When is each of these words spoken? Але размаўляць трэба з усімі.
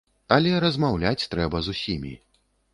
Але 0.37 0.53
размаўляць 0.65 1.27
трэба 1.35 1.57
з 1.69 1.79
усімі. 1.79 2.19